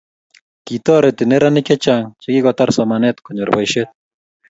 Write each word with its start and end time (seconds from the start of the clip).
Kikotorit 0.65 1.19
neranik 1.29 1.65
che 1.67 1.75
chang 1.83 2.05
che 2.21 2.29
kikotar 2.33 2.69
somanet 2.73 3.17
konyor 3.25 3.49
boishet 3.53 3.89